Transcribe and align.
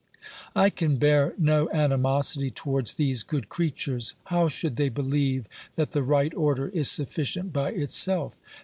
I 0.55 0.71
can 0.71 0.95
bear 0.97 1.35
no 1.37 1.69
animosity 1.69 2.49
towards 2.49 2.95
these 2.95 3.21
good 3.21 3.49
creatures: 3.49 4.15
how 4.23 4.47
should 4.47 4.75
they 4.77 4.89
believe 4.89 5.45
that 5.75 5.91
the 5.91 6.01
right 6.01 6.33
order 6.33 6.69
is 6.69 6.89
sufficient 6.89 7.53
by 7.53 7.69
itself? 7.69 8.37